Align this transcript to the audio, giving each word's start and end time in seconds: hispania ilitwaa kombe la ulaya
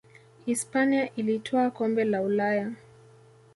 hispania 0.45 1.15
ilitwaa 1.15 1.69
kombe 1.71 2.03
la 2.05 2.21
ulaya 2.21 2.71